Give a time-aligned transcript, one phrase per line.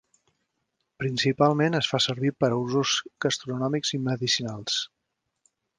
[1.03, 4.85] Principalment es fa servir per a usos gastronòmics i medicinals.